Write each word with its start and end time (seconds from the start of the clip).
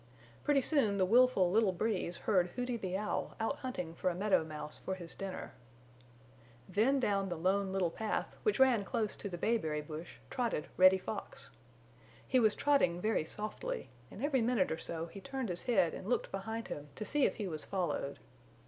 Pretty 0.43 0.63
soon 0.63 0.97
the 0.97 1.05
willful 1.05 1.51
little 1.51 1.71
Breeze 1.71 2.17
heard 2.17 2.47
Hooty 2.55 2.75
the 2.75 2.97
Owl 2.97 3.35
out 3.39 3.57
hunting 3.57 3.93
for 3.93 4.09
a 4.09 4.15
meadow 4.15 4.43
mouse 4.43 4.79
for 4.79 4.95
his 4.95 5.13
dinner. 5.13 5.53
Then 6.67 6.99
down 6.99 7.29
the 7.29 7.37
Lone 7.37 7.71
Little 7.71 7.91
Path 7.91 8.35
which 8.41 8.57
ran 8.57 8.83
close 8.83 9.15
to 9.17 9.29
the 9.29 9.37
bayberry 9.37 9.81
bush 9.81 10.13
trotted 10.31 10.69
Reddy 10.75 10.97
Fox. 10.97 11.51
He 12.27 12.39
was 12.39 12.55
trotting 12.55 12.99
very 12.99 13.25
softly 13.25 13.89
and 14.09 14.23
every 14.25 14.41
minute 14.41 14.71
or 14.71 14.79
so 14.79 15.05
he 15.05 15.21
turned 15.21 15.49
his 15.49 15.61
head 15.61 15.93
and 15.93 16.07
looked 16.09 16.31
behind 16.31 16.69
him 16.69 16.89
to 16.95 17.05
see 17.05 17.27
if 17.27 17.35
he 17.35 17.47
was 17.47 17.63
followed. 17.63 18.17